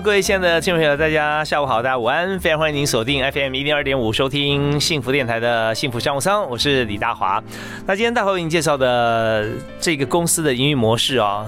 [0.00, 7.42] 各位亲爱的听众朋友，大家下午好，大家午安，非常欢迎您锁定 FM 一零二点五收听幸福电台的幸福商务舱，我是李大华。
[7.84, 11.44] 那今天大华为您介绍的这个公司的营运模式啊，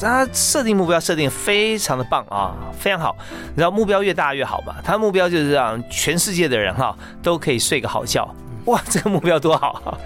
[0.00, 3.16] 它设定目标设定非常的棒啊，非常好。
[3.48, 4.76] 你知道目标越大越好嘛？
[4.84, 8.32] 它目标就是让全世界的人哈都可以睡个好觉。
[8.68, 9.98] 哇，这个目标多好！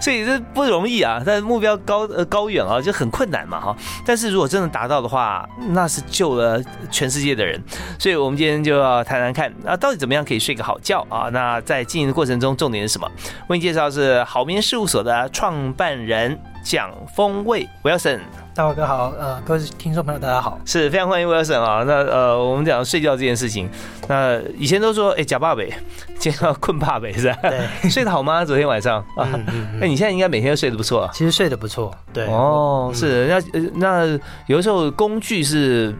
[0.00, 3.76] 所以这不容易啊，但是目标高呃高远啊，就很困难嘛哈。
[4.06, 6.58] 但是如果真的达到的话，那是救了
[6.90, 7.62] 全世界的人。
[7.98, 11.28] 所以我们今天就要谈谈看啊，到底怎么样可以睡个好觉啊？
[11.30, 13.06] 那在经营的过程中，重点是什么？
[13.48, 18.20] 为你介绍是好眠事务所的创办人蒋峰卫 Wilson。
[18.56, 21.84] 大伟哥好，呃，各位听众朋友大家好，是非常欢迎 Wilson 啊。
[21.86, 23.68] 那呃，我们讲睡觉这件事情，
[24.08, 25.70] 那以前都说哎假爸北，
[26.18, 27.36] 今天要困爸北是吧？
[27.42, 28.46] 对，睡得好吗？
[28.46, 29.28] 昨天晚上啊，
[29.78, 31.06] 哎，你现在应该每天都睡得不错。
[31.12, 32.24] 其实睡得不错，对。
[32.28, 35.94] 哦，是那那有的时候工具是。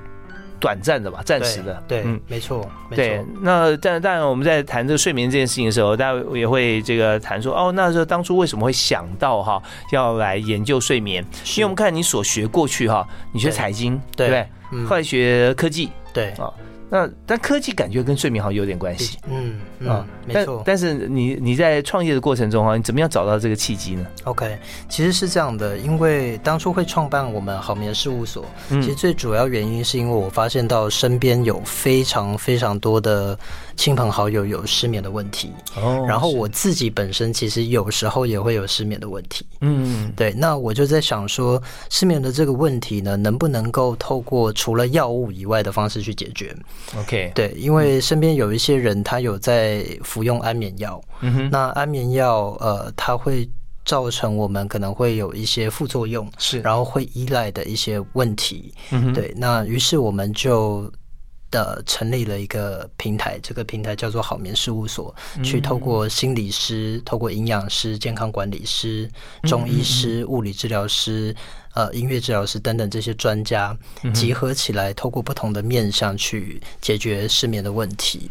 [0.59, 3.25] 短暂的吧，暂时的，对，嗯，没错，对。
[3.41, 11.25] 那但但我们在谈这个睡眠这件事情的时候，大家也会这个谈说，哦，那时候当初为什么会想到哈要来研究睡眠？
[11.57, 14.85] 因为我们看你所学过去哈，你学财经，对不对？
[14.87, 16.51] 后来学科技，对啊。
[16.89, 20.63] 那但科技感觉跟睡眠好像有点关系，嗯嗯，没错。
[20.65, 24.57] 但是你你在创业的过程中啊，你怎么样找到这个契机呢？OK，
[24.89, 33.37] 其实是这样的，因为当初会创办我们好眠事务所，其实最主要原因是因为我发现到身边有非常非常多的
[33.77, 40.33] 亲朋好友有失眠的问题，哦，然后我自己本身其实有时候也会有失眠的问题，嗯，对。
[40.33, 46.57] 那我就在想说，失眠的这个问题呢，能不能够透过除了药物以外的方式去解决
[46.99, 53.49] ？OK，对，因为身边有一些人，他有在服用安眠药，嗯哼，那安眠药，呃，它会
[53.85, 60.91] 造成我们可能会有一些副作用，是，然后会依赖的一些问题，嗯哼，对，那于是我们就
[61.57, 69.11] 的成立了一个平台，这个平台叫做好眠事务所，去透过心理师、透过营养师、健康管理师、
[69.45, 71.35] 中医师、物理治疗师。
[71.77, 73.77] 呃，音乐治疗师等等这些专家
[74.15, 78.31] 集合起来，透过不同的面向去解决失眠的问题。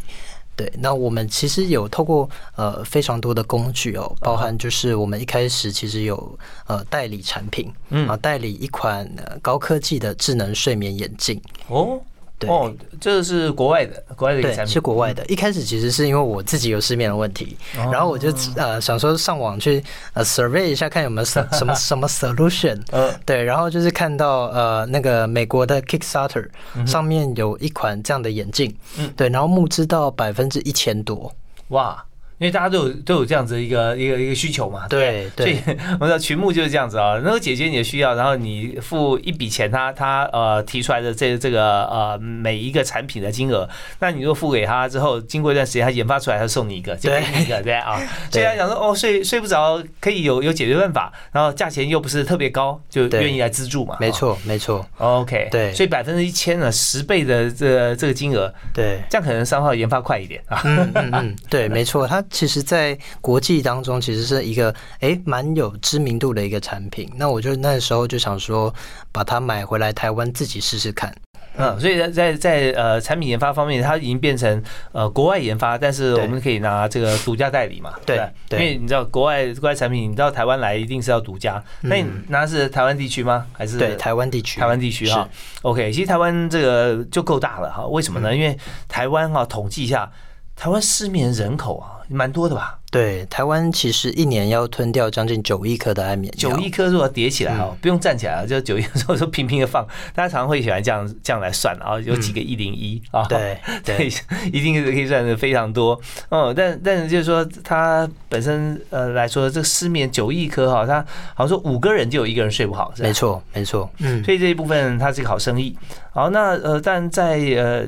[0.56, 9.08] 对，那我们其实有透过呃非常多的工具哦，包含就是我们一开始其实有呃代理产品，嗯啊，代理一款
[9.44, 12.02] 高科技的智能睡眠眼镜哦。
[12.48, 15.26] 哦，这个是国外的，国外的一个产品，是国外的。
[15.28, 22.80] 一开始其实是因为我自己有失眠的问题，然后我就呃想说上网去呃 survey 一下，看有没有什 什么什么 solution。
[22.92, 26.48] 嗯，对，然后就是看到呃那个美国的 Kickstarter
[26.86, 31.34] 上面有一款这样的眼镜，嗯，对，然后募资到百分之一千多，
[31.70, 32.04] 哇。
[32.38, 35.58] 因为大家都有都有这样子一个一个一个需求嘛，对，所以
[36.00, 43.70] 我的群目就是这样子啊，能够解决你的需要，然后你付一笔钱，他他呃提出来的这这个呃每一个产品的金额，
[44.00, 47.74] 那你如果付给他之后，经过一段时间他研发出来，他送你一个，就给你一个，对。
[47.74, 62.25] 啊，所以他讲说哦睡睡不着可以有有解决办法，然后价钱又不是特别高，就愿意来资助嘛，没错没错，OK，对，所以百分之一千呢，十倍的这这个金额，对，这样可能三号研发快一点啊，嗯嗯嗯，对， 没错，他。
[62.30, 67.10] 其实，在国际当中，其实是一个哎蛮有知名度的一个产品。
[67.16, 68.74] 那我就那时候就想说，
[69.12, 71.14] 把它买回来台湾自己试试看。
[71.58, 74.62] 嗯，所以在在在呃产品研发方面，它已经变成
[74.92, 77.94] 呃国外研发，但是我们可以拿这个独家代理嘛？
[78.06, 78.18] 对，
[78.52, 81.64] 因为你知道国外国外产品，你到台湾来一定是要独家。
[81.80, 83.46] 那你拿是台湾地区吗？
[83.54, 84.60] 还是对台湾地区？
[84.60, 85.30] 台湾地区哈。
[85.62, 87.86] OK，其实台湾这个就够大了哈。
[87.88, 88.36] 为什么呢？
[88.36, 88.58] 因为
[88.90, 90.12] 台湾哈统计一下。
[90.56, 92.80] 台湾失眠人口啊，蛮多的吧？
[92.90, 99.86] 对，台湾其实一年要吞掉将近九亿颗的安眠药，九亿颗如果叠起来哦，不用站起来啊，就九亿，或者平平的放，
[100.16, 104.08] 大家常常会喜欢这样这样来算啊，有几个一零一啊，对 对，
[104.46, 106.00] 一定是可以算的非常多，
[106.30, 115.78] 嗯，但但是就是说它本身呃来说，这失眠九亿颗哈，它好像说五个人就有一个人睡不好，没错没错，嗯，所以这一部分它是个好生意，
[116.14, 117.86] 好，那呃，但在呃。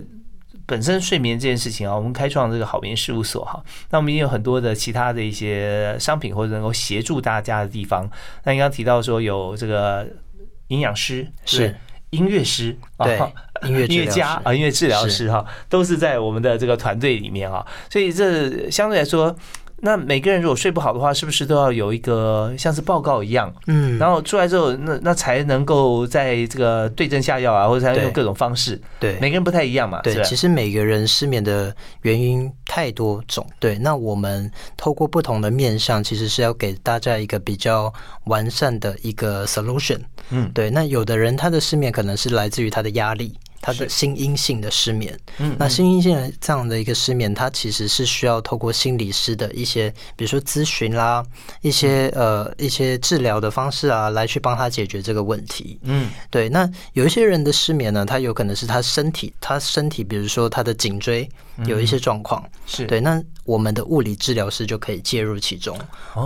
[0.68, 8.08] 本身睡眠这件事情啊，我们开创这个好眠事务所哈，那我们也有很多的其他的一些商品或者能够协助大家的地方。
[8.44, 10.06] 那你刚刚提到说有这个
[10.68, 11.74] 营养师是
[12.10, 13.18] 音乐师对
[13.64, 19.36] 音乐音乐家啊音乐治疗师哈，都是在我们的这个团队里面啊，所以这相对来说。
[19.80, 23.54] 那每个人如果睡不好的话，是不是都要有一个像是报告一样？
[23.68, 28.82] 嗯，然后出来之后，那那才能够在这个对症下药啊，或者用各种方式。
[29.00, 30.02] 对，每个人不太一样嘛。
[30.02, 33.46] 对，其实每个人失眠的原因太多种。
[33.60, 37.94] 对，那我们透过不同的面向，其实是要给大家一个比较
[38.26, 40.00] 完善的一个 solution。
[40.32, 40.72] 嗯，对。
[40.72, 43.38] 那有的人他的失眠可能是来自于他的压力。
[43.62, 51.24] 他的心因性的失眠，嗯，那心因性的这样的一个失眠，它其实是需要透过心理师的一些，比如说咨询啦，
[51.62, 55.80] 一些呃一些治疗的方式啊，来去帮他解决这个问题。
[55.84, 56.48] 嗯，对。
[56.50, 61.28] 那有一些人的失眠呢，他有可能是他身体，他身体，比如说他的颈椎
[61.66, 63.02] 有一些状况，是对。
[63.02, 65.78] 那我们的物理治疗师就可以介入其中，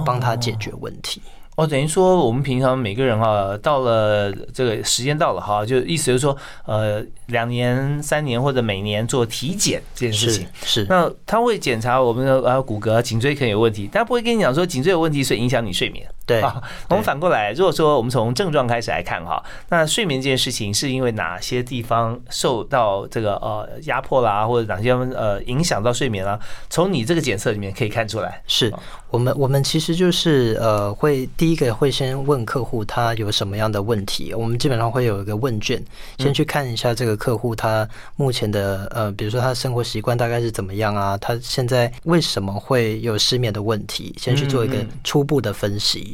[0.06, 1.22] 帮他解决问题。
[1.26, 6.36] 哦，等于说我们平常每个人啊，到了这个时间到了哈，就意思就是说，
[6.66, 10.86] 呃，两年、三年或者每年做体检这件事情是。
[10.90, 16.08] 那他会检查我们的啊骨骼、颈椎可能有问题，但不会跟你讲说颈椎有问题，所以影响你睡眠。
[16.26, 26.40] 对啊，我们反过来，如果说我们从症状开始来看哈，那睡眠这件事情是因为哪些地方受到这个呃压迫啦，或者哪些呃影响到睡眠啦？
[26.70, 28.42] 从你这个检测里面可以看出来。
[28.48, 28.72] 是
[29.10, 35.84] 我们我们其实就是呃会第一个会先问客户他有什么样的问题，我们基本上会有一个问卷，
[36.18, 46.11] 先去看一下这个客户他目前的呃，比如说他的生活习惯大概是怎么样啊，他现在为什么会有失眠的问题，先去做一个初步的分析。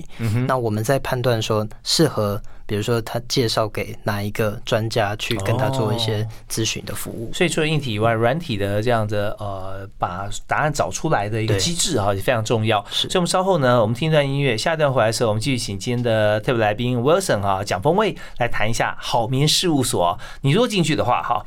[0.48, 7.32] 那我们在判断说适合，比如说他介绍给哪一个专家去跟他做一些咨询的服务。
[7.34, 12.84] 所以除了硬体以外，软体的这样的呃，把答案找出来的一个机制啊，也非常重要。
[12.90, 20.18] 所以我们稍后呢，我们听一段音乐，下一段回来的时候，我们继续请今天的特别来宾 Wilson 啊，蒋峰卫来谈一下好眠事务所。
[20.42, 21.46] 你如果进去的话，哈。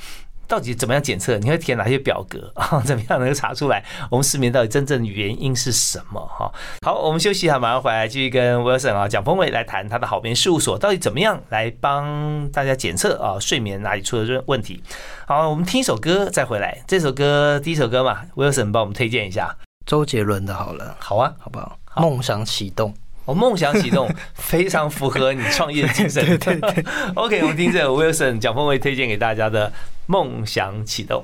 [0.51, 1.39] 到底怎么样检测？
[1.39, 2.83] 你会填哪些表格 啊？
[2.85, 6.21] 怎么样能够查出来我们失眠到底真正原因是什么？
[6.27, 6.53] 哈，
[6.85, 14.83] 好，我们休息一下，马上回来继续跟 Wilson 啊蒋峰伟来谈他的好眠事务所到底怎么样来帮大家检测啊睡眠哪里出了问题？
[15.27, 16.83] 好，我们听一首歌再回来。
[16.89, 19.57] 这首歌第一首歌嘛，Wilson 帮我们推荐一下
[19.87, 21.79] 周杰伦的好了，好啊，好不好？
[21.95, 22.93] 梦想启动。
[23.31, 26.21] 我梦想启动，非常符合你创业精神。
[26.37, 26.85] 对对对。
[27.15, 29.69] OK，我们听这 Wilson 蒋峰伟推荐给大家的
[30.07, 31.23] 《梦想启动》。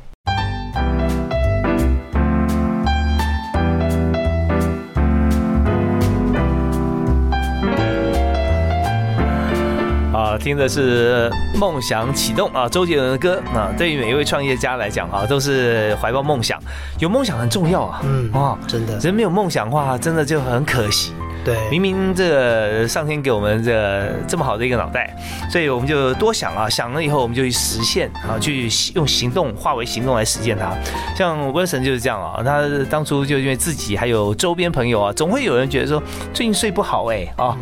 [10.17, 13.75] 啊，听的是《梦想启动》啊，周杰伦的歌啊。
[13.77, 16.63] 对于每一位创业家来讲啊，都是怀抱梦想，
[17.01, 18.01] 有梦想很重要啊。
[18.05, 21.13] 嗯啊，真的，人没有梦想的话，真的就很可惜。
[21.47, 25.17] 对，明明这个上天给我们这这么好的一个脑袋，
[25.49, 30.75] 所以我们就多想啊，想了以后我们就去实现啊，去用行动化为行动来实现它。
[31.15, 36.03] 像威神就是这样啊，他当初就因为自己还有周边朋友啊，总会有人觉得说
[36.35, 37.57] 最近睡不好哎啊，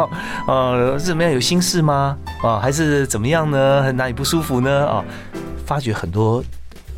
[0.48, 2.16] 呃怎么样有心事吗？
[2.42, 3.92] 啊还是怎么样呢？
[3.92, 4.86] 哪里不舒服呢？
[4.86, 5.04] 啊，
[5.66, 6.42] 发觉很多。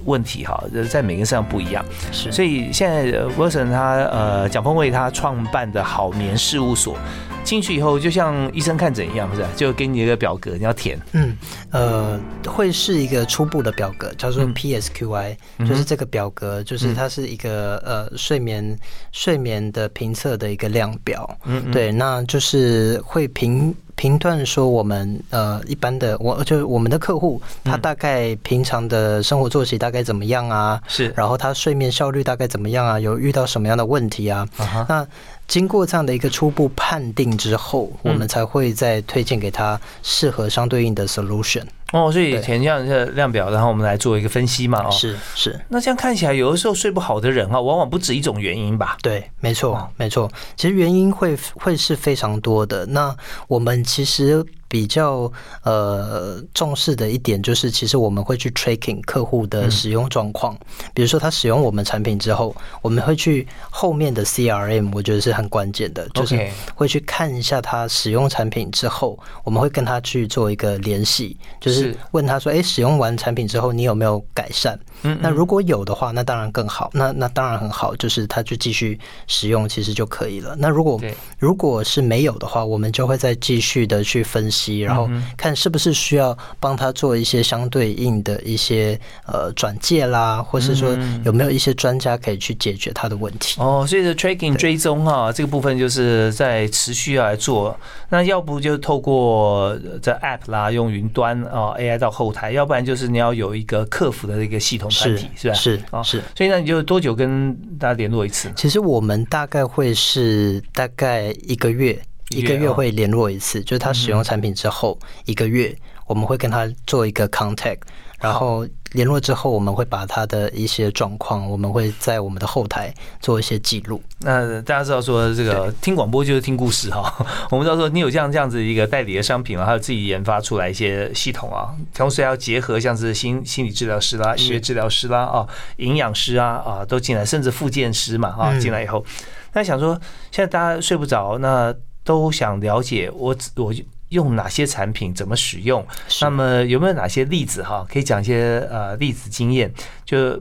[0.06, 6.96] 问题哈，在每个人身上不一样，是，所以现在 Wilson 他呃蒋峰为他创办的好眠事务所
[7.44, 9.48] 进去以后，就像医生看诊一样，是吧？
[9.54, 10.98] 就给你一个表格，你要填。
[11.12, 11.36] 嗯，
[11.70, 18.76] 呃，会是一个初步的表格，叫做 PSQI，就是这个表格，就是它是一个呃睡眠
[19.12, 21.38] 睡眠的评测的一个量表。
[21.44, 23.74] 嗯，对，那就是会评。
[23.96, 30.80] 评断说我们呃一般的我就是我们的客户他大概平常的生活作息大概怎么样啊？
[30.86, 33.00] 是，然后他睡眠效率大概怎么样啊？
[33.00, 34.46] 有遇到什么样的问题啊？
[34.88, 35.06] 那
[35.48, 41.64] 经过这样的一个初步判定之后，我们才会再推荐给他适合相对应的 solution。
[41.92, 44.82] 哦，所以填这样的量表，然后我们来做一个分析嘛。
[44.82, 45.58] 哦，是是。
[45.68, 48.96] 那这样看起来，有的时候睡不好的人啊，往往不止一种原因吧？
[49.02, 50.28] 对，没错，没错。
[50.56, 52.84] 其实原因会会是非常多的。
[52.86, 55.30] 那我们其实比较
[55.62, 60.56] 呃重视的一点就是，其实我们会去 tracking 客户的使用状况。
[60.94, 76.90] 比如说他使用我们产品之后，我们会去后面的 CRM，我觉得是很关键的，就是会去看一下他使用产品之后，我们会跟他去做一个联系，就是问他说：“哎，使用完产品之后，你有没有改善？”嗯，那如果有的话，那当然更好。
[76.92, 80.56] 那那当然很好，就是他就继续使用，其实就可以了。
[80.58, 81.00] 那如果
[81.38, 93.60] 如果是没有的话，我们就会再继续的去分析，然后看是不是需要帮他做一些相对应的一些呃转介啦，或是说有没有一些专家可以去解决他的问题。
[93.60, 97.78] 哦，所以的 tracking 追踪啊，这个部分就是在持续要来做。
[98.08, 105.54] 那要不就透过这 app 啦，用云端啊 AI 到后台，要不然就是你要有一个客服的一个系统团体，是吧？
[105.54, 106.22] 是啊，是。
[106.34, 108.50] 所以那你就多久跟大家联络一次？
[108.56, 111.98] 其实我们大概会是大概一个月。
[112.30, 115.72] 一个月会联络一次，就是他使用产品之后一个月，
[116.08, 117.78] 我们会跟他做一个 contact，
[118.18, 124.02] 然后联络之后，我们会把他的一些状况，我们会在我们的后台做一些记录。
[124.20, 127.14] 那大家知道说，这个听广播就是听故事哈。
[127.52, 139.04] 我们知道说，你有这样这样子一个代理的商品啊，还有自己研发出来一些系统啊，同时还要结合像是心心理治疗师啦、音乐治疗师啦啊、营养师啊啊都进来，甚至复健师嘛啊进来以后，
[139.52, 139.92] 那想说
[140.32, 141.74] 现在大家睡不着那。
[142.06, 143.74] 都想了解我我
[144.10, 145.84] 用哪些产品怎么使用？
[146.20, 147.86] 那么有没有哪些例子哈？
[147.90, 149.72] 可以讲一些呃例子经验？
[150.04, 150.36] 就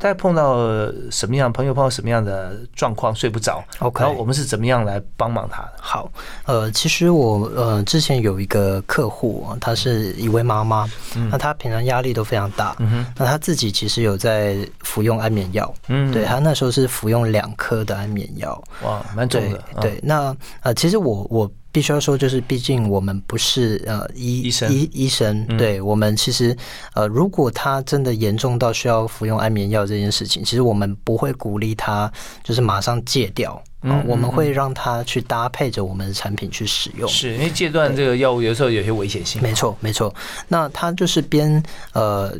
[0.00, 0.56] 大家碰到
[1.10, 5.72] 什么样朋友碰到什么样的状况睡不着？OK，然后我们是怎么样来帮忙他的？
[5.80, 6.08] 好，
[6.46, 10.88] 呃，其实我呃之前有一个客户，她是一位妈妈，
[11.28, 12.76] 那她平常压力都非常大，
[13.16, 19.60] 那她自己其实有在服用安眠药，嗯，对她那时候是服用两颗的安眠药，哇，蛮重的。
[19.80, 21.50] 对，那呃，其实我我。
[21.70, 26.56] 必须要说，就是毕竟我们不是呃医医生，医医生，对我们其实
[26.94, 32.10] 呃，如果他真的严重到需要服用安眠药这件事情，其实我们不会鼓励他
[32.42, 40.14] 就是马上戒掉，嗯，我们会让他去搭配着我们的产品去使用，是因为戒断这个药物有时候有些危险性，没错没错。
[40.48, 42.34] 那他就是边呃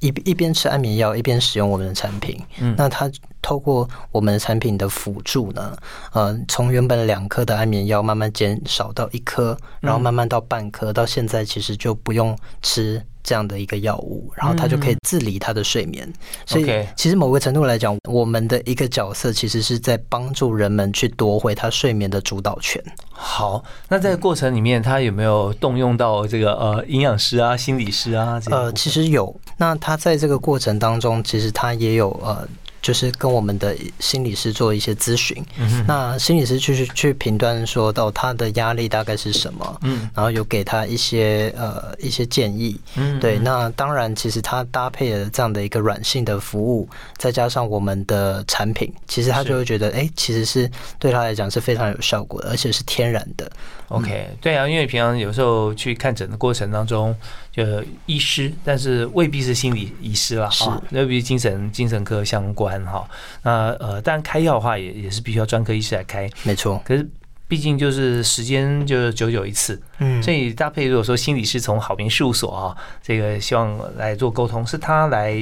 [0.00, 3.10] 一一边吃安眠药一边使用我们的产品，嗯，那他。
[3.46, 5.76] 透过我们的产品的辅助呢，
[6.12, 16.12] 呃，从原本两颗的安眠药慢慢减少到一颗，然后慢慢到半颗，到现在其实就不用吃这样的一个药物，然后他就可以自理他的睡眠。
[16.44, 22.82] 所以，其实某个程度来讲，我们的一个角色其实是在帮助人们去夺回他睡眠的主导权。
[23.12, 28.42] 好，那在过程里面，他有没有动用到这个呃营养师啊、心理师啊？
[28.50, 29.32] 呃，其实有。
[29.56, 32.44] 那他在这个过程当中，其实他也有呃。
[32.86, 35.44] 就是跟我们的心理师做一些咨询，
[35.88, 53.50] 那心理师去去评断说到他的压力大概是什么，嗯，然后有给他一些呃一些建议，嗯，对，那当然其实他搭配了这样的一个软性的服务，再加上我们的产品，其实他就会觉得，哎，其实是对他来讲是非常有效果的，而且是天然的。
[53.88, 57.12] OK，对啊，因为平常有时候去看诊的过程当中。
[57.56, 57.64] 就
[58.04, 63.08] 医师，但是未必是心理医师了啊，未必精神精神科相关哈。
[63.42, 66.78] 那呃，但开药的话，也也是必须要专科医师来开，没错。
[66.84, 67.08] 可是
[67.48, 75.32] 毕竟就是时间就是久久一次，嗯，所以搭配如果说心理师从好眠事务所啊，这个希望来做沟通，是他来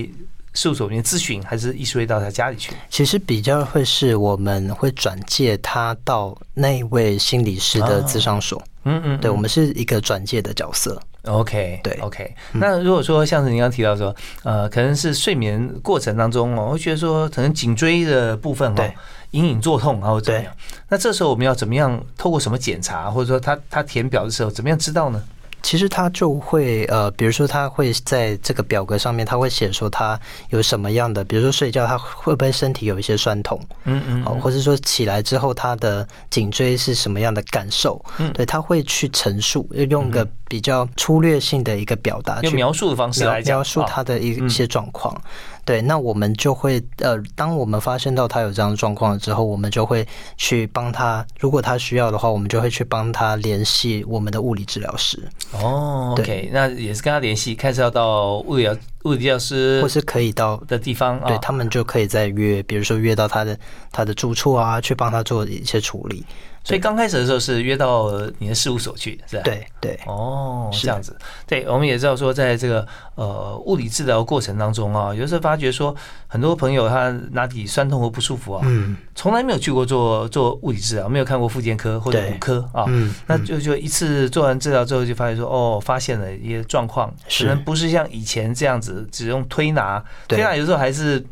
[0.53, 2.73] 事务所里面咨询，还是医师会到他家里去？
[2.91, 11.03] 其实比较会是我们会转介他到那位心理师的咨商所，嗯嗯，对我们是一个转介的角色。
[11.25, 12.35] OK，对，OK。
[12.53, 18.91] 那如果说像是您刚提到说，呃，可能是睡眠过程当中哦，会觉得说可能颈椎的部分哦，
[19.31, 20.53] 隐隐作痛，然后怎么样？
[20.89, 22.01] 那这时候我们要怎么样？
[22.17, 25.23] 透过什么检查，或者说他他填表的时候，怎么样知道呢？
[25.65, 45.19] 其实他就会呃，比如说他会在这个表格上面，他会写说他有什么样的，比如说睡觉他会不会身体有一些酸痛，嗯嗯，哦，或者说起来之后他的颈椎是什么样的感受，嗯，对他会去陈述，用个比较粗略性的一个表达，用描述的方式来描述他的一些状况。
[45.65, 50.07] 对，那我们就会呃，当我们发现到他有这样的状况之后，我们就会
[50.37, 51.25] 去帮他。
[51.39, 55.19] 如果他需要的话，我们就会去帮他联系我们的物理治疗师。
[55.53, 58.69] 哦，OK，那也是跟他联系，看是要到物理
[59.05, 63.59] 物理教师或是可以到的地方，对他们就可以再约，比如说约到他的
[63.93, 66.25] 他的住处啊，去帮他做一些处理。
[66.67, 69.43] 所以刚开始的时候是约到你的事务所去，是吧？
[69.45, 70.01] 对对。
[70.07, 71.15] 哦，这样子。
[71.47, 75.95] 对，我们也知道说，在这个呃物理治疗过程当中啊，有时候发觉说，
[76.27, 91.25] 很多朋友他哪里酸痛或不舒服啊，嗯，从来没有去过做做物理治疗，没有看过复健科或者骨科啊，嗯，那就就一次做完治疗之后，就发现说，哦，发现了一些状况，可能不是像以前这样子只用推拿，推拿有时候还是。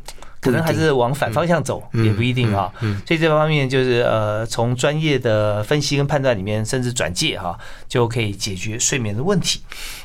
[0.43, 2.69] 可能还是往反方向走，也不一定啊。
[3.07, 9.61] 所以这方面就是呃，从专业的分析跟判断里面，甚至转介哈，就可以解决睡眠的问题。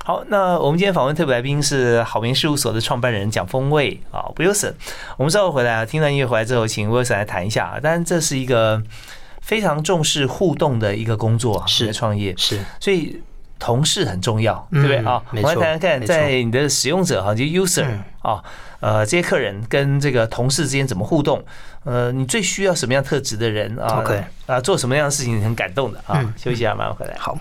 [0.06, 4.74] 好，那我们今天访问特别来宾是好眠事务所的创办人蒋峰卫啊，Wilson。
[5.18, 7.80] 我们稍后回来啊，听完音乐回来之后，请 Wilson 来谈一下啊。
[7.80, 8.80] 当然，这是一个
[9.42, 13.20] 非常重视互动的一个工作，是创业是，所以
[13.60, 15.22] 同事很重要，对不对啊？
[15.32, 17.86] 我们来谈谈看，在你的使用者哈，就 User
[18.22, 18.44] 啊。
[18.80, 21.44] 呃，这些客人跟这个同事之间怎么互动？
[21.84, 26.22] 呃，你最需要什么样特质的人啊？OK 啊，做什么样的事情很感动的啊？
[26.38, 27.16] 休息一下，马上回来。
[27.18, 27.38] 好。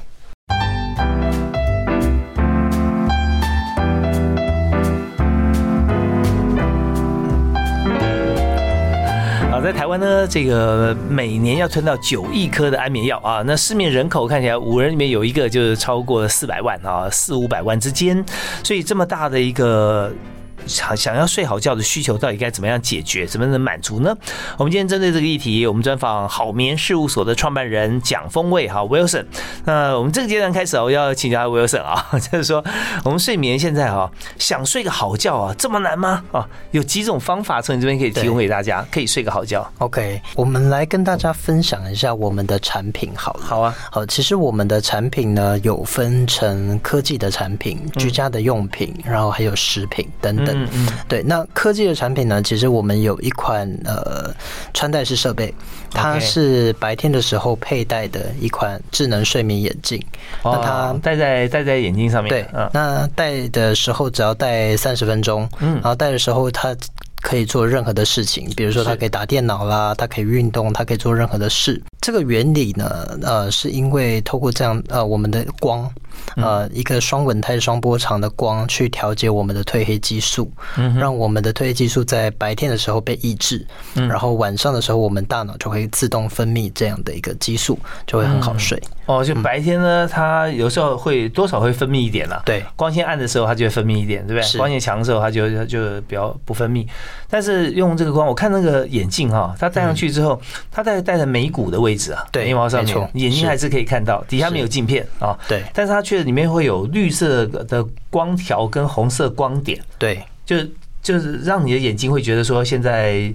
[9.66, 18.24] 在台湾呢，这个每年要吞到九亿颗的安眠药啊，那市面人口看起来五人里面有一个就是超过四百万啊，四五百万之间，
[18.62, 20.12] 所以这么大的一个。
[20.66, 24.16] 想想要睡好觉的需求到底该怎么样解决，怎么能满足呢？
[24.58, 29.24] 我们今天针对这个议题，我们专访好眠事务所的创办人蒋风卫哈 Wilson。
[29.64, 32.64] 那我们这个阶段开始我要请教 Wilson 啊， 就是说
[33.04, 36.24] 我们睡眠现在哈想睡个好觉啊，这么难吗？
[36.32, 39.70] 啊，有几种方法从你这边可以提供给大家，可以睡个好觉。
[39.78, 43.44] OK，我们来跟大家分享一下我们的产品好了。
[43.44, 50.55] 好啊，好，其实我们的产品呢有分成科技的产品、居家的用品，然后还有食品等等。
[50.64, 52.42] 嗯嗯，对，那科技的产品呢？
[52.42, 54.34] 其实我们有一款呃
[54.72, 55.52] 穿戴式设备，
[55.90, 60.02] 它是白天的时候佩戴的一款智能睡眠眼镜。
[60.42, 62.30] 那它戴在戴在眼睛上面。
[62.30, 66.74] 对，那戴的时候只要戴三十分钟，嗯，然后戴的时候它
[67.22, 71.82] 可以做任何的事情，比如说它可以打电脑啦，它可以运动，它可以做任何的事。
[72.06, 75.92] 这个原理呢，呃，是因为透过这样呃我们的光。
[76.36, 80.50] 呃，一个双稳态、双波长的光去调节我们的褪黑激素，
[80.98, 88.82] 让我们的褪黑激素在白天的时候被抑制，然后晚上的时候，我们大脑就会自动分泌这样的一个激素，就会很好睡。
[89.04, 92.42] 哦，就白天呢，它有时候会多少会分泌一点啦。
[92.46, 94.58] 对，光线暗的时候，它就会分泌一点，对不对？
[94.58, 96.84] 光线强的时候，它就就比较不分泌。
[97.28, 100.40] 但是用这个光，我看那个眼镜哈，它戴上去之后，
[100.72, 105.38] 它戴戴着眉骨的位置啊，眉毛上面，眼睛还是可以看到，底下没有镜片啊。
[105.48, 109.80] 对，但是它却里面会有绿色的光条跟红色光点。
[109.98, 110.56] 对，就
[111.02, 113.32] 就是让你的眼睛会觉得说现在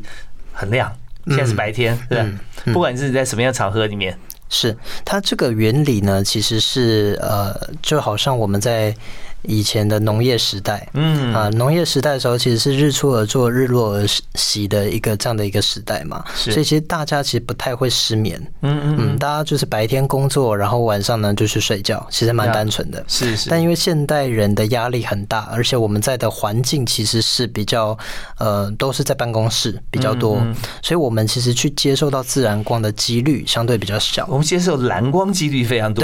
[0.51, 0.91] 很亮，
[1.27, 2.23] 现在是白天，对
[2.65, 4.17] 不不管是在什么样场合里面。
[4.49, 8.95] 是它这个原理呢，其实是呃，就好像我们在。
[9.43, 11.33] 以前的农业时代，嗯。
[11.33, 23.49] 啊，农业时代的时候，其实是日出而作，日落而息的一个这样的一个时代嘛，所以其实大家其实不太会失眠，嗯嗯嗯，大家就是白天工作，然后晚上呢就去睡觉，其实蛮单纯的，是是。
[23.49, 27.97] 但因为现代人的压力很大，而且我们在的环境其实是比较
[28.39, 30.35] 呃都是在办公室比较多，
[30.83, 36.03] 所以我们其实去接受到自然光的几率相对比较小，我们接受蓝光几率非常多，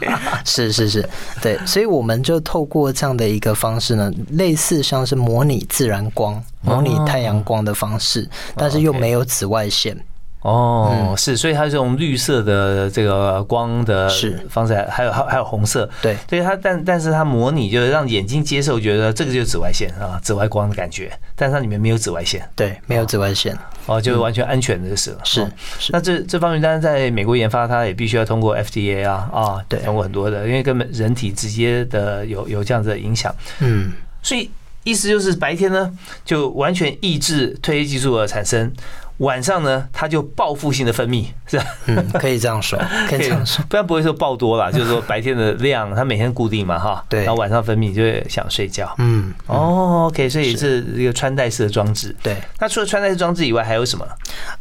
[0.00, 0.08] 对
[0.44, 1.08] 是是是，
[1.40, 2.40] 对，所以我们就。
[2.50, 9.96] 透过这样的一个方式呢，类似像是模拟自然光、模拟太阳光的方式，但是又没有紫外线。
[10.42, 14.10] 哦，是，所以它这种绿色的这个光的
[14.48, 25.18] 方式，还有还还有红色，对，所以它但但是它模拟就是让眼睛接受，觉得这个就是紫外线啊，紫外光的感觉，但是它里面没有紫外线，对，没有紫外线，哦，就完全安全的就是了。
[25.24, 25.46] 是，
[25.90, 34.50] 那这这方面当然在美国研发，它也必须要通过 FDA 啊啊，对，通过很多的，因为跟人体直接的有有这样子的影响，嗯，所以
[34.84, 35.92] 意思就是白天呢
[36.24, 38.72] 就完全抑制褪黑激素的产生。
[39.20, 41.64] 晚上呢，它就报复性的分泌，是吧？
[41.86, 42.78] 嗯，可以这样说，
[43.08, 44.70] 可以这样说，不然不会说爆多了。
[44.72, 47.04] 就是说白天的量，它每天固定嘛，哈。
[47.08, 47.20] 对。
[47.20, 48.94] 然后晚上分泌就会想睡觉。
[48.98, 49.32] 嗯。
[49.46, 52.14] 哦，OK，所以是一个穿戴式的装置。
[52.22, 52.36] 对。
[52.58, 54.06] 那除了穿戴式装置以外，还有什么？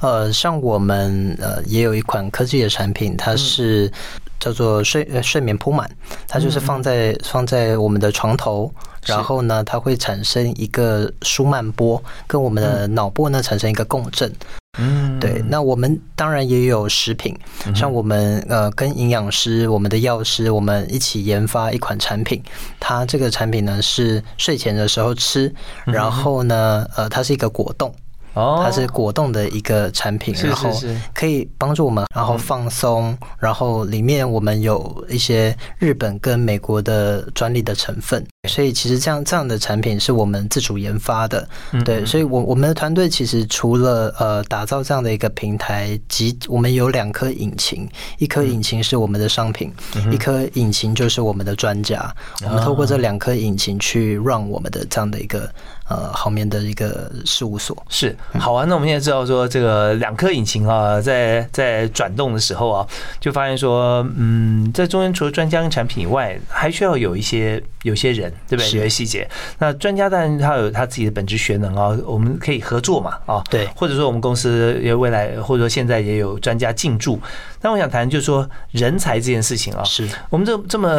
[0.02, 3.92] 呃，像我们呃也有一款科技的产品，它是
[4.40, 5.90] 叫做睡睡眠铺满，
[6.28, 8.72] 它就是放在放在我们的床头。
[9.06, 14.32] 然后呢，它会产生一个舒曼波，跟我们的脑波呢产生一个共振。
[14.78, 15.42] 嗯，对。
[15.48, 17.34] 那我们当然也有食品，
[17.74, 22.44] 像我们呃跟营养师、我们的药师，我们一起研发一款产品。
[22.78, 25.52] 它这个产品呢是睡前的时候吃，
[25.86, 27.94] 然后呢呃它是一个果冻。
[28.34, 30.72] 哦，它是果冻的一个产品，然后
[31.14, 41.46] 可以帮助我们，然后放松，然后里面我们有一些日本跟美国的专利的成分，所以其实这样这样的产品是我们自主研发的，
[41.84, 47.86] 对，所以我我们的团队其实除了呃打造这样的一个平台，及我们有两颗引擎，
[48.18, 49.74] 一颗引擎是我们的商品，
[50.10, 55.52] 一颗引擎就是我们的专家，我们透过这两颗引擎去让我们的这样的一个。
[55.90, 58.16] 呃，好面的一个事务所是。
[58.34, 58.64] 好啊。
[58.70, 62.88] 那我们现在知道说，这个两颗引擎啊，在在转动的时候啊，
[63.20, 68.66] 就发现说，嗯，在中间除了专家跟产品以外，还需要有一些有些人，对不对？
[68.66, 69.28] 有些细节。
[69.58, 73.68] 那专家当然他有他自己的本职学能啊，我们可以合作嘛，啊，对。
[73.76, 77.20] 或者说我们公司也未来或者说现在也有专家进驻。
[77.62, 80.90] 但我想谈就是说人才这件事情啊，是我们这这么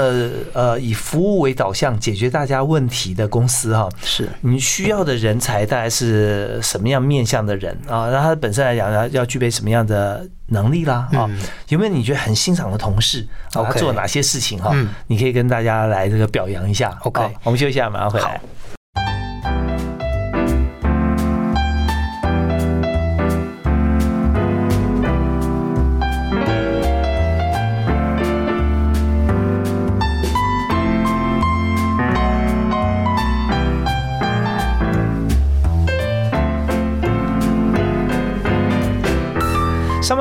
[0.52, 8.10] 呃以服务为导向解决大家问题的公司哈，是你需要的人才大概是什么样面向的人啊？
[8.10, 11.08] 那他本身来讲要要具备什么样的能力啦？
[11.12, 11.28] 啊，
[11.68, 13.26] 有没有你觉得很欣赏的同事？
[13.52, 14.74] 他做哪些事情哈？
[15.06, 16.96] 你可以跟大家来这个表扬一下。
[17.02, 18.40] OK，我们休息一下，马上回来。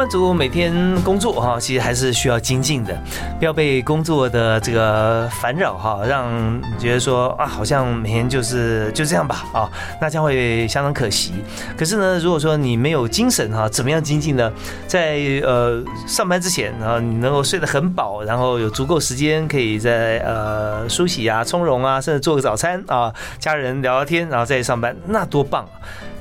[0.09, 2.99] 上班族每天工作哈，其实还是需要精进的，
[3.37, 9.69] 不要被工作的这个烦扰哈，让你觉得说啊，好像每天就是就这样吧啊，
[10.01, 11.33] 那将会相当可惜。
[11.77, 14.51] 可是呢，如果说你没有精神哈，怎么样精进呢？
[14.87, 25.77] 在呃上班之前啊，你能够睡得很饱，然后有足够时间可以在呃梳洗啊、从容啊，甚至做个早餐啊，家人聊聊天，然后再上班，那多棒啊！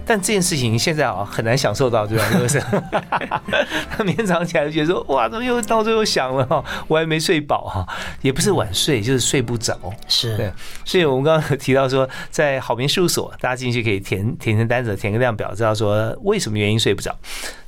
[0.09, 2.25] 但这件事情现在啊很难享受到，对吧？
[2.33, 2.59] 是不是？
[3.94, 6.64] 他明天早上起来就觉得说， 哇，怎么又到最后想了哈？
[6.88, 7.87] 我还没睡饱哈，
[8.23, 9.79] 也不是晚睡，就是睡不着。
[10.09, 10.51] 是对，
[10.83, 17.14] 所以我们刚刚提到说，在好眠事务所，大家进去可以填填填单子，填个量表，知道说为什么原因睡不着，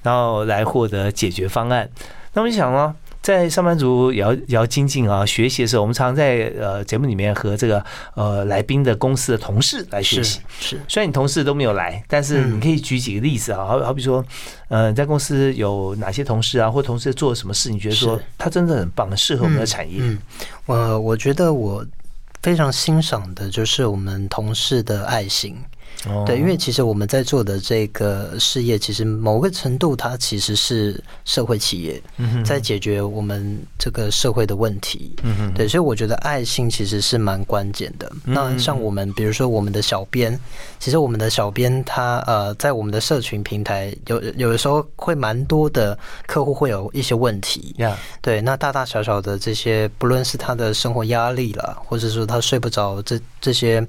[0.03, 1.91] 然后来获得解决方案。
[2.33, 2.95] 那我就想呢。
[3.23, 10.41] 在上班族也要也要精进啊，学习的时候，我们常常在呃节目里面和这个呃来宾的公司的同事来学习。
[10.59, 14.25] 是，虽然你同事都没有来，但是你可以举几个例子啊，好好比说，
[14.69, 19.99] 呃，在公司有哪些同事啊，或同事做了什么事，你觉得说他真的很棒，适合我们的产业？
[20.01, 20.19] 嗯，
[20.65, 21.85] 我我觉得我
[22.43, 25.57] 非常欣赏的就是我们同事的爱心。
[26.27, 32.03] 对，因为其实我们在做的这个事业，其实某个程度它其实是社会企业，
[32.43, 35.15] 在解决我们这个社会的问题。
[35.23, 38.11] 嗯对，所以我觉得爱心其实是蛮关键的。
[38.25, 40.39] 那像我们，比如说我们的小编，
[40.79, 47.75] 其实我们的小编他呃，在我们的社群平台有有的时候会蛮多的客户会有一些问题。
[48.23, 53.87] 对，那大大小小的这些，不论是他的生活压力了，或者说他睡不着，这这些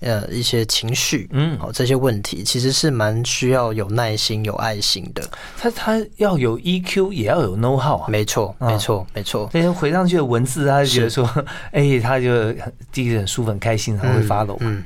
[0.00, 1.53] 呃一些情绪，嗯。
[1.58, 5.22] 好，这些问题其实是蛮需要有耐心、有爱心的。
[5.56, 8.08] 他他要有 EQ，也要有 know how。
[8.08, 9.48] 没错，没错，没错。
[9.52, 11.28] 那些回上去的文字，他就觉得说，
[11.72, 12.52] 哎，他就
[12.92, 14.56] 第一个很舒服、很开心，他会发抖。
[14.60, 14.76] 嗯。
[14.76, 14.84] 嗯，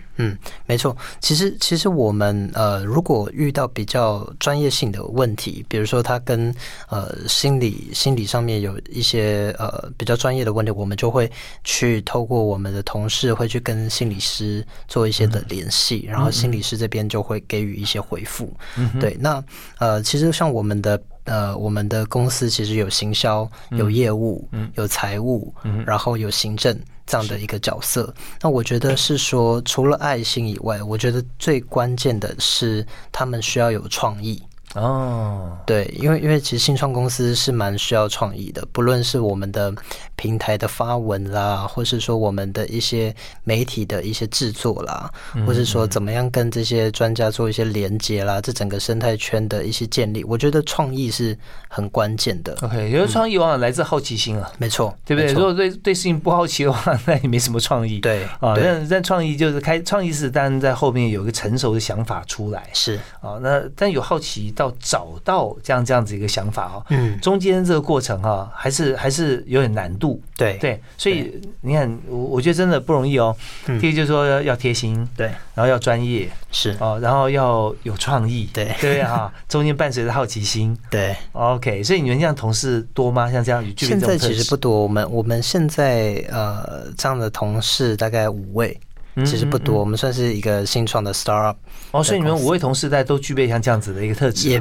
[0.66, 0.96] 没错。
[1.20, 6.52] 其实，其实我们呃，如果遇到比较专业性的问题，比如说他跟
[6.88, 11.30] 呃心理心理上面有一些呃比较专业的问题，我们就会
[11.62, 18.52] 去透过我们的同事会去跟心理师做一些的联系，然后心理师这边就会给予一些回复。
[19.00, 19.42] 对，那
[19.78, 26.76] 呃，其实像我们的呃我们的公司其实有行销、有业务、嗯有财务，嗯然后有行政。
[27.08, 34.42] 这样的一个角色，那我觉得是说，除了爱心以外，我觉得最关键的是他们需要有创意。
[34.78, 39.72] 哦，对，因为因为其实新创公司是蛮需要创意的，不论是我们的
[40.16, 43.14] 平台的发文啦，或是说我们的一些
[43.44, 45.10] 媒体的一些制作啦，
[45.46, 51.36] 或是说怎么样跟这些专家做一些连接啦，这整个生态圈的一些建立，我觉得创意是
[51.68, 52.56] 很关键的。
[52.62, 55.32] OK，因为创意往往来自好奇心啊，没错，对不对？
[55.32, 58.00] 如果对对事情不好奇的话， 那也没什么创意。
[58.00, 62.68] 对啊，但但创意就是开创意是，当然在后面有一个成熟的想法出来。
[62.72, 70.20] 是啊，那但有好奇到找到这样这样子一个想法哈，嗯，中间这个过程哈，还是还是有点难度。
[70.36, 73.34] 对对，所以你看，我我觉得真的不容易哦。
[73.66, 79.32] 嗯第一就是说要要贴心，对，然后要专业是，哦，然后要有创意，对对不对哈？
[79.48, 80.76] 中间伴随着好奇心。
[80.90, 81.16] 对。
[81.32, 83.30] OK，所以你们这样同事多吗？
[83.30, 88.80] 像这样具备现在其实不多，我们我们现在呃这样的同事大概五位，嗯
[89.24, 89.80] 其实不多，嗯嗯。
[89.80, 91.56] 我们算是一个新创的 startup，
[91.92, 94.60] 哦，所以你们五位同事在都具备像这样子的一个特质，也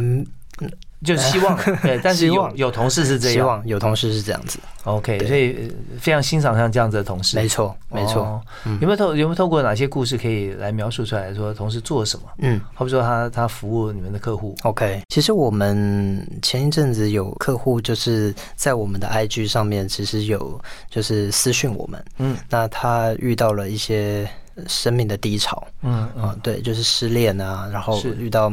[1.05, 3.33] 就希望 对，但是有有同事是这样。
[3.35, 8.23] 希望有同事是这样子，，OK，所以呃非常欣赏像这样子的同事，没错没错。
[8.23, 8.79] 哦，嗯。
[8.81, 12.23] 有没有透有没有透过哪些故事可以来描述出来说同事做了什么？
[12.39, 12.59] 嗯。
[12.73, 22.35] 好比说他他服务你们的客户，OK，其实我们前一阵子有客户就是在我们的 IG 上面，其实有就是私讯我们，嗯。
[22.49, 24.27] 那他遇到了一些
[24.67, 28.15] 生命的低潮，嗯啊、对，就是失恋啊，然后是。
[28.15, 28.51] 遇到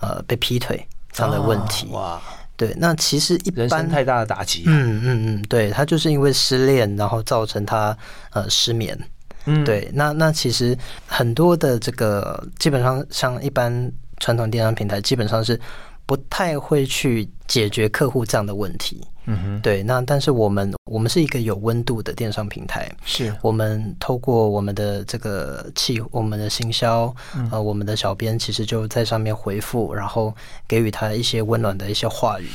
[0.00, 2.22] 呃被劈腿这样的问题，啊哇，
[2.56, 7.96] 对，那其实一般人生太大的打击，嗯嗯嗯，对他就是因为失恋，然后造成他
[8.30, 8.98] 呃失眠。
[9.46, 15.60] 嗯，对，那那其实很多的这个基本上像一般传统电商平台，基本上是
[16.06, 19.00] 不太会去解决客户这样的问题。
[19.26, 23.34] 嗯哼，对，那但是我们我们是一个有温度的电商平台，是。
[23.40, 27.14] 我们透过我们的这个气，我们的行销，
[27.50, 30.34] 呃，我们的小编其实就在上面回复，然后
[30.68, 32.50] 给予他一些温暖的一些话语，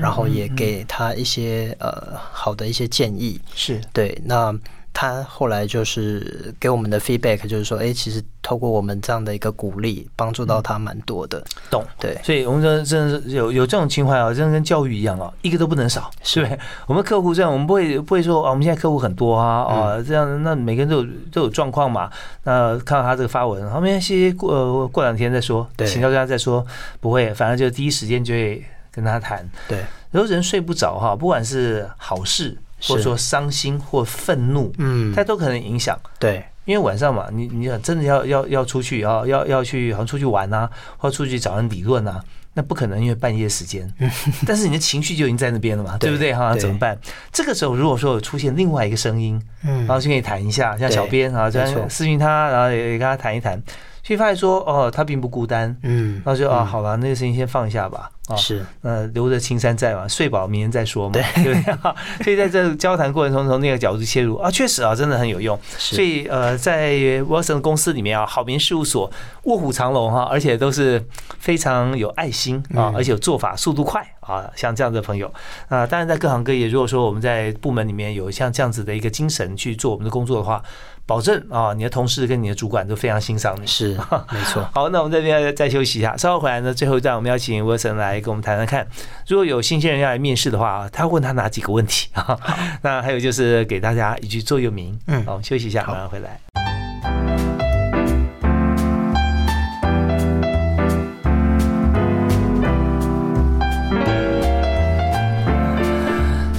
[0.00, 3.38] 然后也给他一些呃好的一些建议。
[3.54, 3.78] 是。
[3.92, 4.50] 对，那
[4.94, 11.44] 他后来就是给我们的 feedback，就是说，哎，其实透过我们这样的一个鼓励，帮助到他蛮多的。
[11.68, 11.84] 懂。
[11.98, 16.56] 对，所以我们说真的是有有这种情怀啊，真的跟教育一样啊，一个都不能少，是不是？
[16.86, 22.08] 我们客户这样，我们不会不会说啊，我们现在客户很多啊，啊，这样那每个人都有都有状况嘛。
[22.44, 26.64] 那看到他这个发文，后面些过呃过两天再说，对请教大家再说，
[27.00, 29.44] 不会，反正就第一时间就会跟他谈。
[29.66, 29.80] 对，
[30.12, 35.98] 有人睡不着哈，不管是好事，或者说伤心或愤怒，嗯它，都可能影响。
[36.18, 43.90] 对，因为晚上嘛，你你想真的要要要出去，要要要去，好像出去玩啊，或出去找人理论啊，那不可能，因为半夜时间。
[44.46, 46.54] 但是你的情绪就已经在那边了嘛，对对不对哈？
[46.56, 46.98] 怎么办？
[47.32, 53.60] 这个时候如果说有出现另外一个声音，嗯然后去跟你谈一下，像小编啊，这样私讯他，然后也也跟他谈一谈，
[54.04, 55.76] 所以发现说哦，他并不孤单。
[55.82, 58.10] 嗯，然后就啊，好了，那个事情先放一下吧。
[58.26, 61.62] 啊，是，呃，留着青山在嘛，睡饱明天再说嘛，对不对？
[62.24, 65.58] 所以在这个交谈过程中，从那个角度切入啊，确实啊，真的很有用。
[65.76, 69.10] 所以呃，在 Wilson 公司里面啊，好民事务所
[69.42, 71.04] 卧虎藏龙哈，而且都是
[71.38, 75.30] 非常有爱心啊，嗯而且有做法，速度快啊，像这样的朋友
[75.68, 80.62] 啊，当然在各行各业，如果说我们在部门里面有像这样子的一个精神去做我们的工作的话，
[81.06, 83.66] 保证啊，你的同事跟你的主管都非常欣赏你。
[83.66, 83.96] 是，
[84.32, 84.66] 没错。
[84.72, 88.86] 好，那我们这边再休息一下，稍后回来呢，最后一段我们要请 Wilson 来跟我们谈谈看，
[89.26, 92.38] 如果有新鲜人要来面试的话，他问他哪几个问题啊？
[92.82, 94.98] 那还有就是给大家一句座右铭。
[95.06, 96.63] 嗯好，休息一下，马上回来。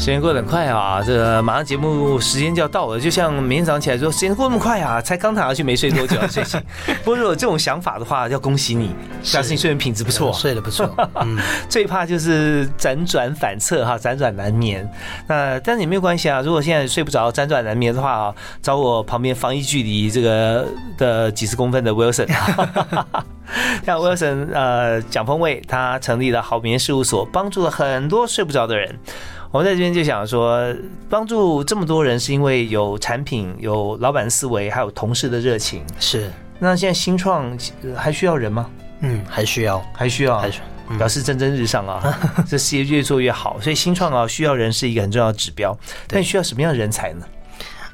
[0.06, 6.62] 时间过得很快啊，这个马上节目时间就要到了，就像明天早上起来说，时间过那么快啊，才刚躺下去没睡多久要睡醒。
[7.04, 8.94] 不过如果有这种想法的话，要恭喜你，
[9.32, 10.32] 表示你睡眠品质不错。
[10.38, 10.88] 睡得不错。
[11.15, 14.88] 嗯，最怕就是辗转反侧哈，辗转难眠。
[15.28, 20.68] 那但是也没有关系啊，如果现在睡不着、辗转难眠的话啊，找我旁边防疫距离这个
[21.00, 22.28] 的几十公分的 Wilson。
[23.84, 29.00] 像 Wilson 呃蒋峰卫，他成立了好眠事务所，帮助了很多睡不着的人。
[29.56, 30.76] 我们在这边就想说，
[31.10, 35.82] 帮助这么多人是因为有产品、有老板思维，还有同事的热情。
[35.98, 38.70] 是，那现在新创呃还需要人吗？
[39.00, 45.74] 嗯，还需要，还需要，还需嗯表示蒸蒸日上啊， 这事业越做越好，所以新创啊需要人是一个很重要的指标。
[46.06, 47.26] 但需要什么样的人才呢？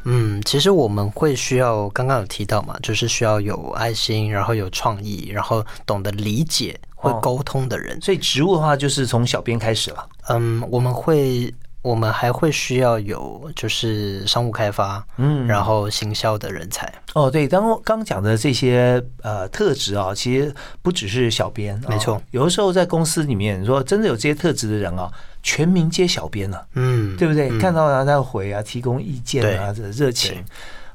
[0.05, 7.99] 嗯，其实我们会需要，刚刚有提到嘛，就是需要有爱心，然后有创意，然后懂得理解、会哦沟通的人。
[7.99, 10.07] 所以职务的话，就是从小编开始了。
[10.29, 16.91] 嗯，我们会，我们还会需要有就是商务开发，嗯然后行销的人才。
[17.13, 25.11] 哦，对，刚刚讲的这些呃特质啊，其实不只是小编，啊没错有的时候在公司里面，你说真的有这些特质的人啊，
[25.41, 27.49] 全民皆小编了、嗯，对不对？
[27.49, 30.43] 嗯看到然后他回啊，提供意见啊，这热情。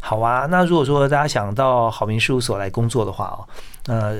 [0.00, 3.38] 好啊，那如果说大家想到好民事务所来工作的话哦，
[3.88, 4.18] 呃，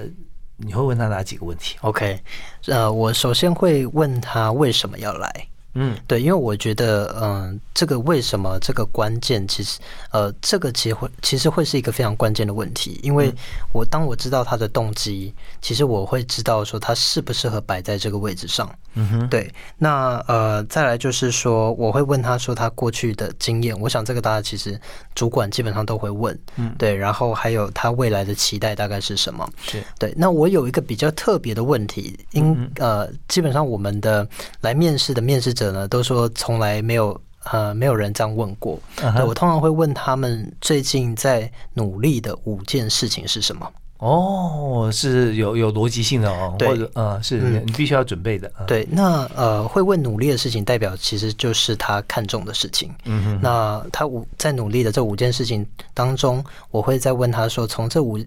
[0.57, 2.19] 你会问他哪几个问题？OK，
[2.66, 5.49] 呃，我首先会问他为什么要来。
[5.79, 9.79] 嗯，对，因为我觉得，嗯，这个为什么这个关键，其实，
[10.11, 13.31] 呃，这个其实会其实会是一个非常关键的问题，因为
[13.73, 18.67] 我当我知道他的动机，其实我会知道说他适不适合摆在这个位置上。
[18.95, 19.53] 嗯哼，对。
[19.77, 24.81] 那呃，再来就是说，我会问他说他过去的经验，我想这个大家其实
[25.15, 26.37] 主管基本上都会问。
[26.57, 26.95] 嗯，对。
[26.97, 29.47] 然后还有他未来的期待大概是什么？
[29.61, 30.15] 是对。
[30.17, 34.27] 那我有一个比较特别的问题，因呃，基本上我们的
[34.62, 38.79] 来面试的面试者呢，都说从来没有呃没有人这样问过。
[38.97, 43.71] 对我通常会问他们最近在努力的五件事情是什么。
[43.99, 48.53] 哦，是有有逻辑性的哦，或者呃，是你必须要准备的。
[48.67, 52.95] 对，那呃，会问努力的事情，代表其实就是他看重的事情。
[53.05, 58.19] 嗯哼，那他五在努力的这五件事情当中，我会再问他说，从这五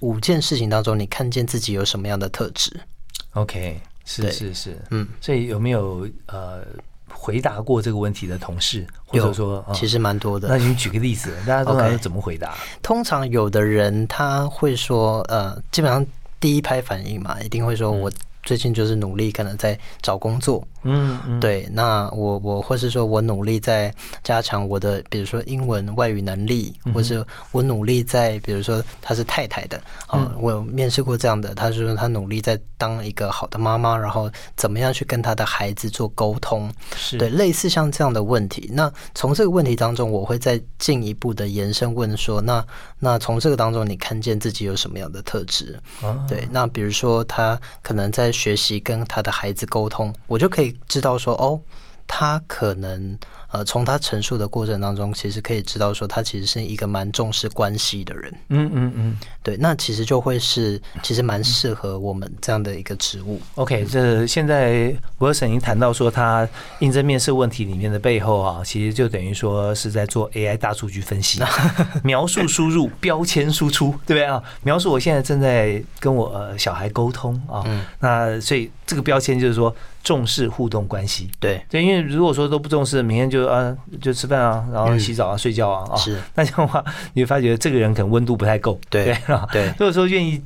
[0.00, 2.80] 五件事情当中，你看见自己有什么样的特质
[3.34, 6.62] ？OK，是是是，嗯，所以有没有呃？
[7.16, 10.48] 回答过这个问题的同事，或者说其实蛮多的。
[10.48, 12.56] 那你举个例子，大家通常是怎么回答？
[12.82, 16.04] 通常有的人他会说，呃，基本上
[16.40, 18.10] 第一拍反应嘛，一定会说我。
[18.42, 20.62] 最近就是努力，可能在找工作。
[20.84, 21.68] 嗯嗯，对。
[21.72, 23.92] 那我我或是说我努力在
[24.22, 36.70] 加强我的，比如说英文外语能力，或者我努力在，比如说她是太太的啊，我有面试过这样的，她说她努力在当一个好的妈妈，然后怎么样去跟她的孩子做沟通。
[36.94, 38.70] 是对，类似像这样的问题。
[38.72, 42.62] 那从这个问题当中，我会再进一步的延伸问说，那
[42.98, 45.80] 那从这个当中，你看见自己有什么样的特质？
[46.28, 48.34] 对，那比如说他可能在。
[48.34, 51.60] 学习跟他的孩子沟通，我就可以知道说，哦，
[52.06, 53.18] 他可能。
[53.54, 58.34] 呃，从他陈述的过程当中，其实可以知道说，他其实是一个蛮重视关系的人。
[58.48, 63.40] 嗯嗯嗯，对，那其实就会是，其实蛮适合我们这样的一个职务。
[63.54, 66.48] OK，这现在我有已经谈到说，他
[66.80, 71.40] 应征面试问题里面的背后啊，其实就等于说是在做 AI 大数据分析，
[72.02, 74.42] 描述输入，标签输出，对不对啊？
[74.64, 77.62] 描述我现在正在跟我小孩沟通啊，
[78.00, 79.72] 那所以这个标签就是说
[80.04, 81.28] 重视互动关系。
[81.40, 81.60] 对。
[81.68, 86.16] 对，因为如果说都不重视，明天就啊，就吃饭啊，然后洗澡啊，睡觉啊，啊，是。
[86.36, 89.16] 那这样的话，你会发觉这个人可能温度不太够，对
[89.50, 89.66] 对。
[89.78, 90.40] 如果说愿意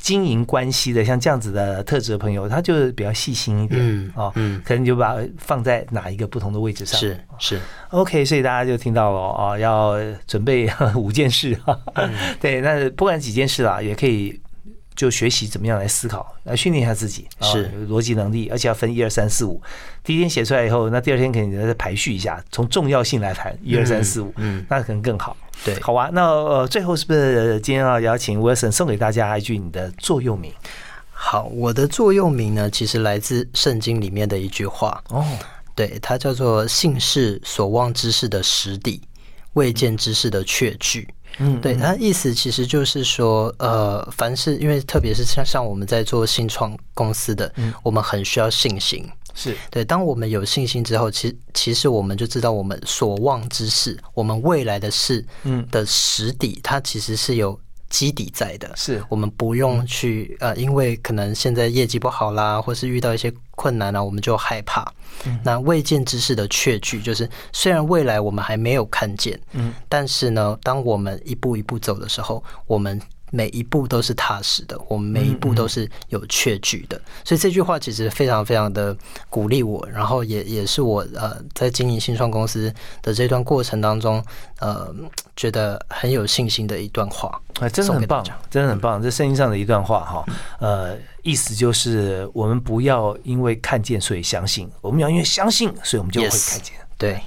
[0.00, 7.60] 经营关系的，像这样子的特质的朋友，他就是比较细心一点啊，嗯，可能就把放在哪一个不同的位置上，是是。
[7.90, 11.58] OK，所以大家就听到了啊，要准备五件事，
[12.40, 14.40] 对，那不管几件事啦，也可以。
[14.94, 19.60] 就学习怎么样来思考，来训练一下自己，是逻辑能力，而且要分一二三四五。
[20.02, 25.36] 第一天写出来以后，那第二天肯定再排序一下，从重要性来谈一二三四五，嗯，那可能更好。
[25.64, 26.10] 对，好啊。
[26.12, 30.52] 那呃，最后是不是今天要邀请 Wilson 送给大家一句你的座右铭？
[31.10, 35.24] 好，我的座右铭呢，其实来自圣经里面的一句话哦，
[35.74, 39.00] 对，它叫做“信是所望之事的实底，
[39.54, 41.08] 未见之事的确据”。
[41.23, 41.23] 嗯，
[41.60, 49.04] 对，他意思其实就是说，呃，凡是因为特别是像像我们在做新创公司的，我们很需要信心。
[49.34, 57.58] 是对，当我们有信心之后，其实其实我们就知道我们所望之事，我们未来的事，嗯的实底，它其实是有。
[57.90, 64.84] 基底在的，是我们不用去呃，因为可能现在业绩不好啦，或是遇到一些困难啊，我们就害怕。
[65.42, 73.00] 那未见之事的确据，就是虽然未来我们还没有看见，嗯，但是呢，当我们一步一步走的时候，我们。
[73.34, 78.96] 每一步都是踏实的，我们每一步都是有确据的，所以这句话其实非常非常的
[79.28, 84.24] 鼓励我，然后也也是我呃在经营新创公司的这段过程当中，
[84.60, 84.94] 呃
[85.34, 90.24] 觉得很有信心的一段话，啊，真的很棒，真的很棒，这声音上的一段话哈，
[90.60, 97.20] 呃，意思就是我们不要因为看见所以相信，我们要因为相信，所以我们就会看见，对。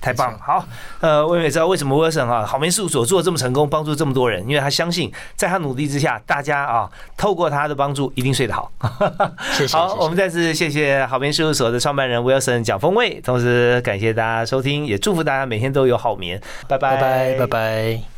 [0.00, 0.64] 太棒了，好，
[1.00, 8.70] 呃，我也知道为什么 Wilson 啊，好眠事务所做的这么成功，帮助这么多人，因为他相信，在他努力之下，大家啊，透过他的帮助，一定睡得好。
[9.52, 9.74] 谢谢。
[9.76, 16.40] 好，我们再次谢谢好眠事务所的创办人 Wilson 蒋峰卫，同时感谢大家收听，也祝福大家每天都有好眠。
[16.66, 18.08] 拜拜拜拜拜拜。